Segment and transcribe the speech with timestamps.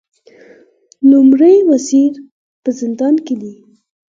[1.09, 2.13] لومړی وزیر
[2.63, 3.53] په زندان کې دی